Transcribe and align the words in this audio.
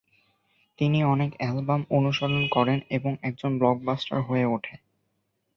তিনি 0.79 0.99
অনেক 1.03 1.31
অ্যালবাম 1.37 1.81
অনুসরণ 1.89 2.43
করেন 2.47 2.79
এবং 2.89 3.11
একজন 3.21 3.51
ব্লকবাস্টার 3.59 4.19
হয়ে 4.21 4.45
ওঠে। 4.45 4.75